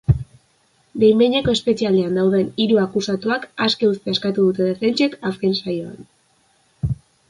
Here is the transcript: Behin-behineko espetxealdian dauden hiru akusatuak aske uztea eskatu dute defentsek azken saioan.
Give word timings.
Behin-behineko 1.03 1.53
espetxealdian 1.57 2.17
dauden 2.21 2.49
hiru 2.65 2.81
akusatuak 2.85 3.47
aske 3.69 3.93
uztea 3.93 4.17
eskatu 4.19 4.49
dute 4.51 4.73
defentsek 4.75 5.19
azken 5.35 5.59
saioan. 5.65 6.07